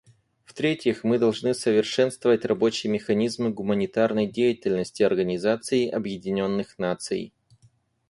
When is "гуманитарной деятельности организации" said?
3.51-5.87